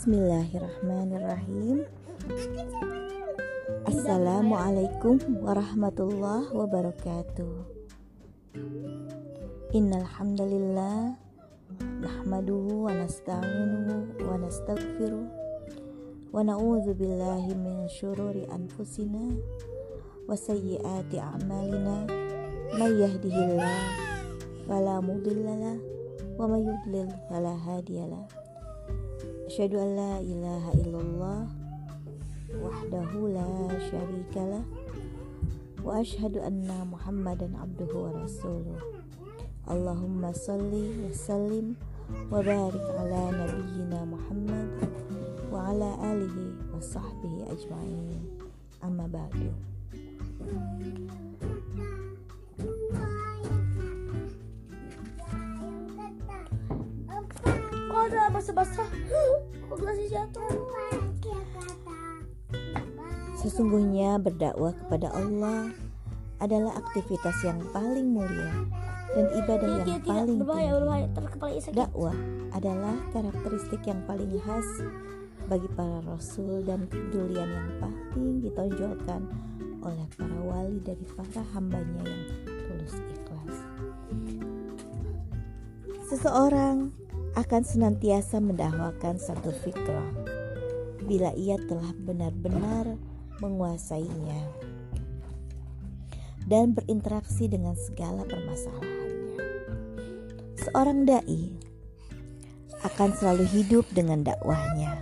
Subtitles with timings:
[0.00, 1.84] Bismillahirrahmanirrahim.
[3.84, 7.52] Assalamualaikum warahmatullahi wabarakatuh.
[9.76, 11.20] Innal hamdalillah
[12.00, 15.28] nahmaduhu wa nasta'inuhu wa nastaghfiruh
[16.32, 19.36] wa na'udzu billahi min syururi anfusina
[20.24, 22.08] wa sayyiati a'malina
[22.72, 23.76] may yahdihillah
[24.64, 25.76] fala mudhillalah
[26.40, 27.52] wa may yudlil fala.
[29.50, 31.40] أشهد أن لا إله إلا الله
[32.62, 33.50] وحده لا
[33.90, 34.62] شريك له
[35.82, 38.78] وأشهد أن محمدا عبده ورسوله.
[39.70, 41.74] اللهم صل وسلم
[42.30, 44.70] وبارك على نبينا محمد
[45.50, 46.36] وعلى آله
[46.70, 48.22] وصحبه أجمعين.
[48.86, 49.34] أما بعد.
[58.06, 58.88] Ada basah-basah?
[59.68, 60.48] Kok gelasnya jatuh?
[63.40, 65.72] Sesungguhnya berdakwah kepada Allah
[66.40, 68.52] adalah aktivitas yang paling mulia
[69.10, 70.12] dan ibadah Iya, yang tidak, tidak.
[70.12, 70.80] paling Berbahaya, tinggi.
[71.16, 71.70] berbahaya.
[71.72, 72.16] Dakwah
[72.52, 74.68] adalah karakteristik yang paling khas
[75.48, 79.20] bagi para rasul dan kepedulian yang paling ditonjolkan
[79.80, 82.22] oleh para wali dari para hambanya yang
[82.68, 83.56] tulus ikhlas.
[86.06, 86.92] Seseorang
[87.40, 90.12] akan senantiasa mendakwakan satu fikrah
[91.08, 93.00] bila ia telah benar-benar
[93.40, 94.44] menguasainya
[96.44, 99.40] dan berinteraksi dengan segala permasalahannya.
[100.60, 101.56] Seorang dai
[102.84, 105.00] akan selalu hidup dengan dakwahnya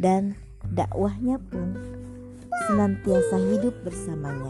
[0.00, 0.32] dan
[0.72, 1.76] dakwahnya pun
[2.72, 4.48] senantiasa hidup bersamanya.